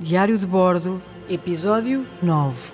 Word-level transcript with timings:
Diário 0.00 0.38
de 0.38 0.46
Bordo, 0.46 1.02
Episódio 1.28 2.06
9. 2.22 2.72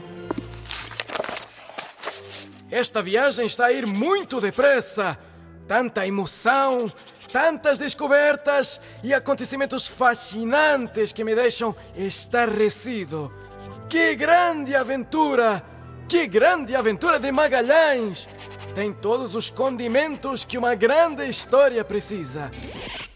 Esta 2.71 3.03
viagem 3.03 3.47
está 3.47 3.67
a 3.67 3.73
ir 3.73 3.85
muito 3.85 4.41
depressa. 4.41 5.19
Tanta 5.67 6.07
emoção, 6.07 6.89
tantas 7.33 7.79
descobertas 7.79 8.81
e 9.03 9.13
acontecimentos 9.13 9.89
fascinantes 9.89 11.11
que 11.11 11.25
me 11.25 11.35
deixam 11.35 11.75
estarrecido. 11.97 13.35
Que 13.89 14.15
grande 14.15 14.77
aventura! 14.77 15.65
Que 16.09 16.29
grande 16.29 16.77
aventura 16.77 17.19
de 17.19 17.33
Magalhães! 17.33 18.29
Tem 18.73 18.93
todos 18.93 19.35
os 19.35 19.51
condimentos 19.51 20.45
que 20.45 20.57
uma 20.57 20.77
grande 20.77 21.29
história 21.29 21.85
precisa. 21.85 22.53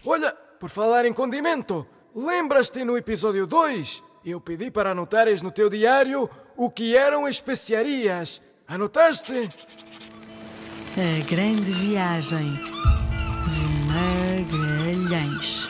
Olha, 0.05 0.33
por 0.59 0.69
falar 0.69 1.05
em 1.05 1.13
condimento, 1.13 1.87
lembras-te 2.15 2.83
no 2.83 2.97
episódio 2.97 3.47
2? 3.47 4.03
Eu 4.25 4.39
pedi 4.39 4.69
para 4.69 4.91
anotares 4.91 5.41
no 5.41 5.51
teu 5.51 5.69
diário 5.69 6.29
o 6.55 6.69
que 6.69 6.95
eram 6.95 7.27
especiarias. 7.27 8.41
Anotaste? 8.67 9.49
A 10.95 11.25
Grande 11.25 11.71
Viagem 11.71 12.55
de 13.47 13.63
Magalhães. 13.87 15.67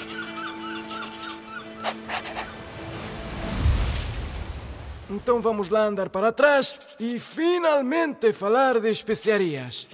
Então 5.09 5.41
vamos 5.41 5.69
lá 5.69 5.81
andar 5.81 6.09
para 6.09 6.31
trás 6.31 6.79
e 6.99 7.19
finalmente 7.19 8.31
falar 8.31 8.79
de 8.79 8.89
especiarias. 8.89 9.87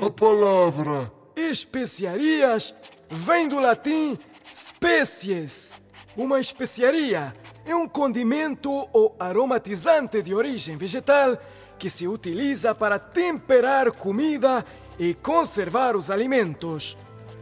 A 0.00 0.08
palavra 0.08 1.12
Especiarias 1.34 2.72
vem 3.10 3.48
do 3.48 3.58
latim 3.58 4.16
species. 4.54 5.72
Uma 6.16 6.38
especiaria 6.38 7.34
é 7.66 7.74
um 7.74 7.88
condimento 7.88 8.70
ou 8.92 9.16
aromatizante 9.18 10.22
de 10.22 10.32
origem 10.32 10.76
vegetal 10.76 11.36
que 11.76 11.90
se 11.90 12.06
utiliza 12.06 12.76
para 12.76 12.96
temperar 12.96 13.90
comida 13.90 14.64
e 15.00 15.14
conservar 15.14 15.96
os 15.96 16.12
alimentos. 16.12 16.96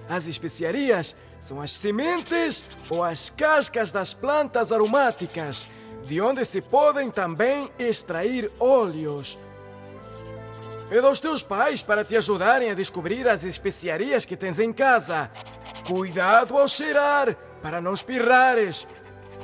As 0.09 0.27
especiarias 0.27 1.15
são 1.39 1.61
as 1.61 1.73
sementes 1.73 2.65
ou 2.89 3.05
as 3.05 3.29
cascas 3.29 3.93
das 3.93 4.15
plantas 4.15 4.73
aromáticas, 4.73 5.67
de 6.07 6.23
onde 6.23 6.43
se 6.43 6.63
podem 6.63 7.11
também 7.11 7.71
extrair 7.79 8.51
óleos. 8.59 9.39
Pede 10.89 11.05
aos 11.05 11.21
teus 11.21 11.43
pais 11.43 11.83
para 11.83 12.05
te 12.05 12.17
ajudarem 12.17 12.71
a 12.71 12.75
descobrir 12.75 13.27
as 13.29 13.43
especiarias 13.43 14.25
que 14.25 14.37
tens 14.37 14.61
em 14.61 14.73
casa. 14.73 15.29
Cuidado 15.85 16.57
ao 16.57 16.69
cheirar, 16.69 17.37
para 17.61 17.81
não 17.81 17.93
espirrares. 17.93 18.87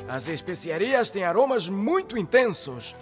As 0.08 0.28
especiarias 0.28 1.10
têm 1.10 1.24
aromas 1.24 1.68
muito 1.68 2.16
intensos. 2.16 2.94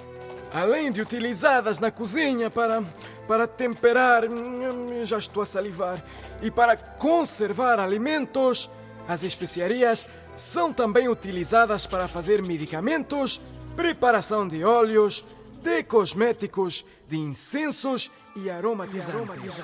Além 0.55 0.91
de 0.91 1.03
utilizadas 1.03 1.79
na 1.79 1.91
cozinha 1.91 2.51
para, 2.51 2.83
para 3.29 3.47
temperar, 3.47 4.25
hum, 4.25 5.05
já 5.05 5.19
estou 5.19 5.43
a 5.43 5.47
salivar, 5.47 6.03
e 6.41 6.51
para 6.51 6.77
conservar 6.77 7.79
alimentos, 7.79 8.71
as 9.07 9.23
especiarias 9.23 10.07
são 10.35 10.73
também 10.73 11.09
utilizadas 11.09 11.87
para 11.87 12.09
fazer 12.09 12.43
medicamentos, 12.43 13.39
preparação 13.77 14.49
de 14.49 14.65
óleos, 14.65 15.25
de 15.63 15.83
cosméticos, 15.85 16.87
de 17.07 17.19
incensos 17.19 18.11
e 18.37 18.51
aromatizantes. 18.51 19.63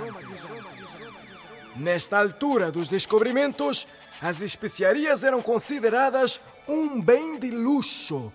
Nesta 1.77 2.19
altura 2.19 2.73
dos 2.73 2.89
descobrimentos, 2.89 3.87
as 4.21 4.41
especiarias 4.41 5.23
eram 5.23 5.43
consideradas 5.43 6.41
um 6.67 7.01
bem 7.01 7.39
de 7.39 7.51
luxo. 7.51 8.33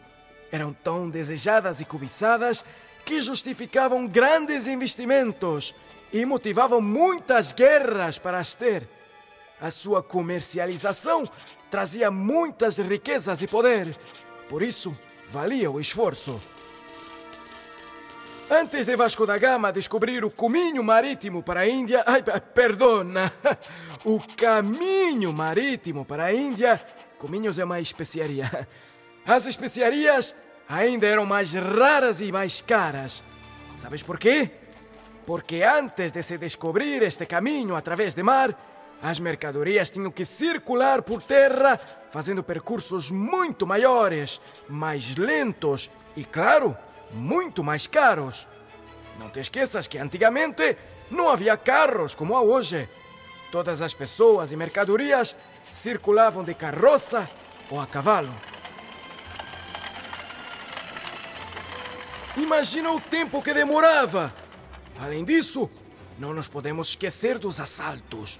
Eram 0.51 0.73
tão 0.73 1.09
desejadas 1.09 1.81
e 1.81 1.85
cobiçadas 1.85 2.63
que 3.03 3.19
justificavam 3.19 4.07
grandes 4.07 4.67
investimentos 4.67 5.73
e 6.13 6.25
motivavam 6.25 6.81
muitas 6.81 7.51
guerras 7.51 8.19
para 8.19 8.37
as 8.37 8.53
ter. 8.53 8.87
A 9.59 9.71
sua 9.71 10.03
comercialização 10.03 11.27
trazia 11.69 12.11
muitas 12.11 12.77
riquezas 12.77 13.41
e 13.41 13.47
poder, 13.47 13.95
por 14.49 14.61
isso 14.61 14.95
valia 15.29 15.71
o 15.71 15.79
esforço. 15.79 16.39
Antes 18.53 18.85
de 18.85 18.97
Vasco 18.97 19.25
da 19.25 19.37
Gama 19.37 19.71
descobrir 19.71 20.25
o 20.25 20.29
caminho 20.29 20.83
marítimo 20.83 21.41
para 21.41 21.61
a 21.61 21.67
Índia, 21.69 22.03
ai, 22.05 22.21
pe- 22.21 22.37
perdona, 22.53 23.31
o 24.03 24.19
caminho 24.35 25.31
marítimo 25.31 26.03
para 26.03 26.25
a 26.25 26.33
Índia, 26.33 26.77
caminhos 27.17 27.57
é 27.57 27.63
uma 27.63 27.79
especiaria. 27.79 28.67
As 29.25 29.47
especiarias 29.47 30.35
ainda 30.67 31.07
eram 31.07 31.25
mais 31.25 31.53
raras 31.53 32.19
e 32.19 32.29
mais 32.29 32.59
caras. 32.61 33.23
Sabes 33.77 34.03
por 34.03 34.19
quê? 34.19 34.51
Porque 35.25 35.63
antes 35.63 36.11
de 36.11 36.21
se 36.21 36.37
descobrir 36.37 37.03
este 37.03 37.25
caminho 37.25 37.73
através 37.73 38.13
de 38.13 38.21
mar, 38.21 38.53
as 39.01 39.17
mercadorias 39.17 39.89
tinham 39.89 40.11
que 40.11 40.25
circular 40.25 41.03
por 41.03 41.23
terra, 41.23 41.79
fazendo 42.09 42.43
percursos 42.43 43.11
muito 43.11 43.65
maiores, 43.65 44.41
mais 44.67 45.15
lentos 45.15 45.89
e, 46.17 46.25
claro, 46.25 46.77
muito 47.13 47.63
mais 47.63 47.87
caros. 47.87 48.47
Não 49.19 49.29
te 49.29 49.39
esqueças 49.39 49.87
que 49.87 49.97
antigamente 49.97 50.77
não 51.09 51.29
havia 51.29 51.57
carros 51.57 52.15
como 52.15 52.35
há 52.35 52.41
hoje. 52.41 52.87
Todas 53.51 53.81
as 53.81 53.93
pessoas 53.93 54.51
e 54.51 54.55
mercadorias 54.55 55.35
circulavam 55.71 56.43
de 56.43 56.53
carroça 56.53 57.29
ou 57.69 57.79
a 57.79 57.85
cavalo. 57.85 58.33
Imagina 62.37 62.91
o 62.91 62.99
tempo 62.99 63.41
que 63.41 63.53
demorava! 63.53 64.33
Além 64.99 65.25
disso, 65.25 65.69
não 66.17 66.33
nos 66.33 66.47
podemos 66.47 66.89
esquecer 66.89 67.37
dos 67.37 67.59
assaltos. 67.59 68.39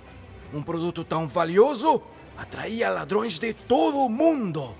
Um 0.53 0.61
produto 0.61 1.03
tão 1.03 1.27
valioso 1.27 2.01
atraía 2.37 2.89
ladrões 2.89 3.37
de 3.37 3.53
todo 3.53 3.97
o 3.97 4.09
mundo. 4.09 4.75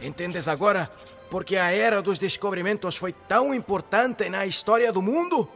Entendes 0.00 0.46
agora 0.46 0.90
por 1.30 1.44
que 1.44 1.56
a 1.56 1.70
era 1.70 2.02
dos 2.02 2.18
descobrimentos 2.18 2.96
foi 2.96 3.12
tão 3.12 3.54
importante 3.54 4.28
na 4.28 4.44
história 4.44 4.92
do 4.92 5.00
mundo? 5.00 5.48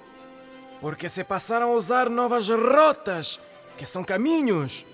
Porque 0.81 1.09
se 1.09 1.25
passaram 1.25 1.73
a 1.73 1.75
usar 1.75 2.09
novas 2.09 2.49
rotas, 2.49 3.41
que 3.77 3.85
são 3.85 4.05
caminhos. 4.05 4.87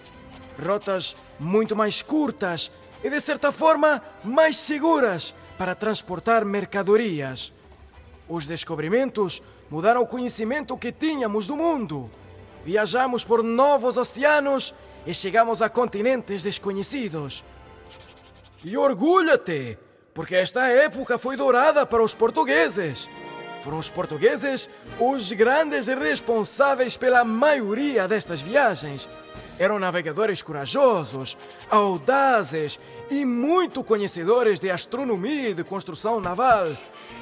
Rotas 0.58 1.14
muito 1.38 1.76
mais 1.76 2.00
curtas 2.00 2.72
e, 3.04 3.10
de 3.10 3.20
certa 3.20 3.52
forma, 3.52 4.02
mais 4.24 4.56
seguras 4.56 5.34
para 5.58 5.74
transportar 5.74 6.46
mercadorias. 6.46 7.52
Os 8.26 8.46
descobrimentos 8.46 9.42
mudaram 9.68 10.00
o 10.00 10.06
conhecimento 10.06 10.78
que 10.78 10.92
tínhamos 10.92 11.46
do 11.46 11.56
mundo. 11.56 12.10
Viajamos 12.64 13.22
por 13.22 13.42
novos 13.42 13.98
oceanos 13.98 14.74
e 15.06 15.12
chegamos 15.12 15.60
a 15.60 15.68
continentes 15.68 16.42
desconhecidos. 16.42 17.44
E 18.64 18.76
orgulha-te, 18.76 19.78
porque 20.14 20.34
esta 20.34 20.68
época 20.68 21.18
foi 21.18 21.36
dourada 21.36 21.86
para 21.86 22.02
os 22.02 22.14
portugueses. 22.14 23.08
Foram 23.62 23.78
os 23.78 23.90
portugueses 23.90 24.70
os 24.98 25.32
grandes 25.32 25.86
responsáveis 25.86 26.96
pela 26.96 27.24
maioria 27.24 28.08
destas 28.08 28.40
viagens. 28.40 29.08
Eram 29.58 29.78
navegadores 29.78 30.40
corajosos, 30.40 31.36
audazes 31.70 32.80
e 33.10 33.24
muito 33.26 33.84
conhecedores 33.84 34.58
de 34.58 34.70
astronomia 34.70 35.50
e 35.50 35.54
de 35.54 35.62
construção 35.62 36.18
naval, 36.18 36.68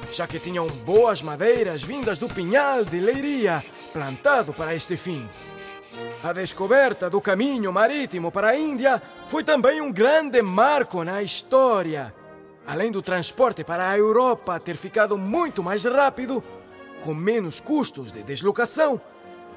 já 0.09 0.25
que 0.25 0.39
tinham 0.39 0.65
boas 0.67 1.21
madeiras 1.21 1.83
vindas 1.83 2.17
do 2.17 2.29
pinhal 2.29 2.85
de 2.85 2.99
Leiria, 2.99 3.63
plantado 3.91 4.53
para 4.53 4.73
este 4.73 4.95
fim. 4.95 5.27
A 6.23 6.31
descoberta 6.31 7.09
do 7.09 7.19
caminho 7.19 7.73
marítimo 7.73 8.31
para 8.31 8.49
a 8.49 8.57
Índia 8.57 9.01
foi 9.27 9.43
também 9.43 9.81
um 9.81 9.91
grande 9.91 10.41
marco 10.41 11.03
na 11.03 11.21
história. 11.21 12.13
Além 12.69 12.91
do 12.91 13.01
transporte 13.01 13.63
para 13.63 13.89
a 13.89 13.97
Europa 13.97 14.59
ter 14.59 14.77
ficado 14.77 15.17
muito 15.17 15.63
mais 15.63 15.85
rápido, 15.85 16.43
com 17.03 17.15
menos 17.15 17.59
custos 17.59 18.11
de 18.11 18.21
deslocação, 18.21 19.01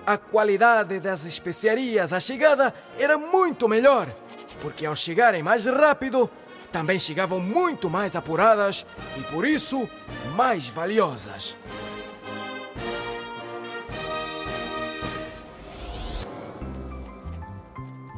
a 0.07 0.17
qualidade 0.17 0.99
das 0.99 1.27
especiarias 1.27 2.15
à 2.15 2.19
chegada 2.19 2.73
era 2.99 3.19
muito 3.19 3.69
melhor, 3.69 4.09
porque 4.63 4.87
ao 4.87 4.97
chegarem 4.97 5.43
mais 5.43 5.67
rápido, 5.67 6.31
também 6.73 6.99
chegavam 6.99 7.39
muito 7.39 7.91
mais 7.91 8.17
apuradas 8.17 8.87
e 9.19 9.23
por 9.25 9.47
isso 9.47 9.87
mais 10.35 10.67
valiosas. 10.69 11.55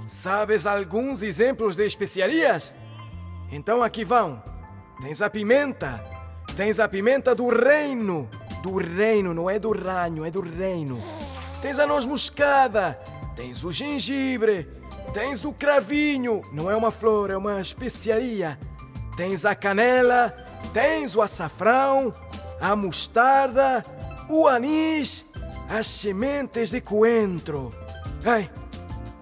Sabes 0.07 0.65
alguns 0.67 1.21
exemplos 1.21 1.75
de 1.75 1.85
especiarias? 1.85 2.73
Então 3.51 3.83
aqui 3.83 4.05
vão. 4.05 4.54
Tens 5.01 5.21
a 5.21 5.29
pimenta. 5.29 6.01
Tens 6.57 6.79
a 6.79 6.89
pimenta 6.89 7.35
do 7.35 7.49
reino. 7.49 8.29
Do 8.63 8.77
reino, 8.77 9.35
não 9.35 9.51
é 9.51 9.59
do 9.59 9.73
ranho, 9.73 10.25
é 10.25 10.31
do 10.31 10.41
reino. 10.41 11.03
Tens 11.61 11.79
a 11.79 11.87
noz 11.87 12.07
moscada. 12.07 12.99
tens 13.35 13.65
o 13.65 13.73
gengibre, 13.73 14.69
tens 15.13 15.45
o 15.45 15.53
cravinho, 15.53 16.43
não 16.53 16.71
é 16.71 16.77
uma 16.77 16.91
flor, 16.91 17.31
é 17.31 17.37
uma 17.37 17.61
especiaria. 17.61 18.59
Tens 19.17 19.45
a 19.45 19.55
canela, 19.55 20.33
tens 20.73 21.17
o 21.17 21.23
açafrão, 21.23 22.15
a 22.61 22.77
mostarda, 22.77 23.85
o 24.29 24.47
anis, 24.47 25.27
as 25.69 25.87
sementes 25.87 26.71
de 26.71 26.81
coentro. 26.81 27.75
Ai, 28.25 28.51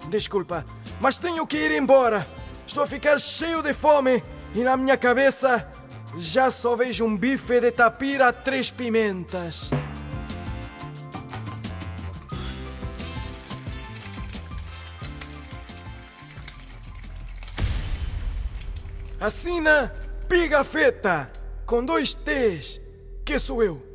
desculpa, 0.08 0.64
mas 1.00 1.18
tenho 1.18 1.46
que 1.46 1.56
ir 1.56 1.72
embora. 1.72 2.26
Estou 2.66 2.84
a 2.84 2.86
ficar 2.86 3.18
cheio 3.18 3.62
de 3.62 3.74
fome 3.74 4.22
e 4.54 4.62
na 4.62 4.76
minha 4.76 4.96
cabeça 4.96 5.66
já 6.16 6.50
só 6.50 6.76
vejo 6.76 7.04
um 7.04 7.16
bife 7.16 7.60
de 7.60 7.70
tapira 7.70 8.28
a 8.28 8.32
três 8.32 8.70
pimentas. 8.70 9.70
Assina 19.18 19.92
Pigafetta, 20.28 21.30
com 21.64 21.84
dois 21.84 22.12
T's, 22.12 22.80
que 23.24 23.38
sou 23.38 23.62
eu. 23.62 23.91